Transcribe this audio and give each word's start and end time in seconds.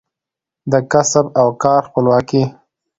د 0.71 0.73
کسب 0.91 1.25
او 1.39 1.47
کار 1.63 1.81
خپلواکي 1.87 2.43